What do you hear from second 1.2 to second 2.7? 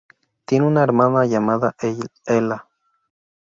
llamada Ella.